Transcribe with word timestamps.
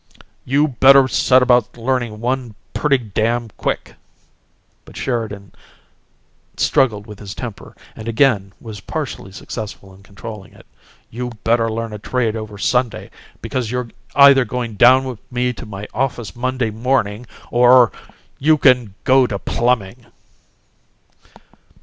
"You 0.45 0.67
better 0.67 1.07
set 1.07 1.43
about 1.43 1.77
learnin' 1.77 2.19
one 2.19 2.55
pretty 2.73 2.97
dam' 2.97 3.49
quick!" 3.55 3.93
But 4.83 4.97
Sheridan 4.97 5.51
struggled 6.57 7.05
with 7.05 7.19
his 7.19 7.35
temper 7.35 7.75
and 7.95 8.07
again 8.07 8.51
was 8.59 8.79
partially 8.79 9.31
successful 9.31 9.93
in 9.93 10.01
controlling 10.01 10.53
it. 10.53 10.65
"You 11.11 11.29
better 11.43 11.69
learn 11.69 11.93
a 11.93 11.99
trade 11.99 12.35
over 12.35 12.57
Sunday, 12.57 13.11
because 13.43 13.69
you're 13.69 13.91
either 14.15 14.43
goin' 14.43 14.73
down 14.75 15.03
with 15.03 15.19
me 15.31 15.53
to 15.53 15.67
my 15.67 15.87
office 15.93 16.35
Monday 16.35 16.71
morning 16.71 17.27
or 17.51 17.91
you 18.39 18.57
can 18.57 18.95
go 19.03 19.27
to 19.27 19.37
plumbing!" 19.37 20.07